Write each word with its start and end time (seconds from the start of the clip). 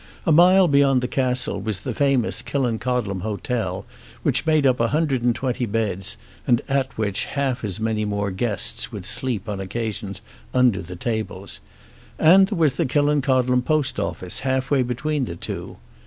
A 0.25 0.31
mile 0.31 0.67
beyond 0.67 1.01
the 1.01 1.07
Castle 1.07 1.61
was 1.61 1.81
the 1.81 1.93
famous 1.93 2.41
Killancodlem 2.41 3.19
hotel 3.19 3.85
which 4.23 4.47
made 4.47 4.65
up 4.65 4.79
a 4.79 4.87
hundred 4.87 5.21
and 5.21 5.35
twenty 5.35 5.67
beds, 5.67 6.17
and 6.47 6.59
at 6.67 6.97
which 6.97 7.25
half 7.25 7.63
as 7.63 7.79
many 7.79 8.03
more 8.03 8.31
guests 8.31 8.91
would 8.91 9.05
sleep 9.05 9.47
on 9.47 9.59
occasions 9.59 10.19
under 10.55 10.81
the 10.81 10.95
tables. 10.95 11.59
And 12.17 12.47
there 12.47 12.57
was 12.57 12.77
the 12.77 12.85
Killancodlem 12.87 13.61
post 13.61 13.99
office 13.99 14.39
halfway 14.39 14.81
between 14.81 15.25
the 15.25 15.35
two. 15.35 15.77